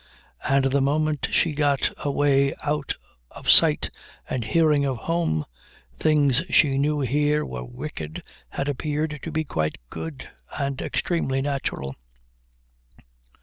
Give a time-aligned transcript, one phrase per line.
[0.43, 2.95] And the moment she got away out
[3.29, 3.91] of sight
[4.27, 5.45] and hearing of home,
[5.99, 10.27] things she knew here were wicked had appeared to be quite good
[10.57, 11.95] and extremely natural.